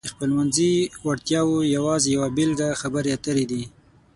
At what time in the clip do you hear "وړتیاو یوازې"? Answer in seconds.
1.05-2.07